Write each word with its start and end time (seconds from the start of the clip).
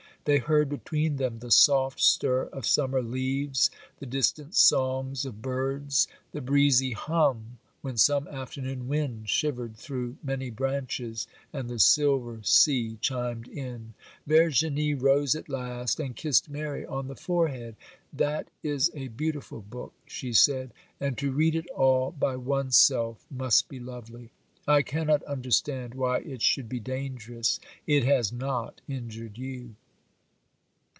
They 0.25 0.37
heard 0.37 0.69
between 0.69 1.15
them 1.15 1.39
the 1.39 1.49
soft 1.49 1.99
stir 1.99 2.43
of 2.53 2.67
summer 2.67 3.01
leaves, 3.01 3.71
the 3.97 4.05
distant 4.05 4.53
songs 4.53 5.25
of 5.25 5.41
birds, 5.41 6.07
the 6.31 6.41
breezy 6.41 6.91
hum 6.91 7.57
when 7.81 7.97
some 7.97 8.27
afternoon 8.27 8.87
wind 8.87 9.29
shivered 9.29 9.75
through 9.75 10.17
many 10.23 10.51
branches, 10.51 11.25
and 11.51 11.67
the 11.67 11.79
silver 11.79 12.39
sea 12.43 12.99
chimed 13.01 13.47
in; 13.47 13.95
Verginie 14.27 14.93
rose 14.93 15.33
at 15.33 15.49
last, 15.49 15.99
and 15.99 16.15
kissed 16.15 16.51
Mary 16.51 16.85
on 16.85 17.07
the 17.07 17.15
forehead. 17.15 17.75
'That 18.13 18.47
is 18.61 18.91
a 18.93 19.07
beautiful 19.07 19.61
book,' 19.61 19.95
she 20.05 20.33
said, 20.33 20.69
'and 20.99 21.17
to 21.17 21.31
read 21.31 21.55
it 21.55 21.67
all 21.71 22.11
by 22.11 22.35
one's 22.35 22.77
self 22.77 23.25
must 23.31 23.69
be 23.69 23.79
lovely; 23.79 24.29
I 24.67 24.83
cannot 24.83 25.23
understand 25.23 25.95
why 25.95 26.19
it 26.19 26.43
should 26.43 26.69
be 26.69 26.79
dangerous; 26.79 27.59
it 27.87 28.03
has 28.03 28.31
not 28.31 28.81
injured 28.87 29.39
you. 29.39 29.73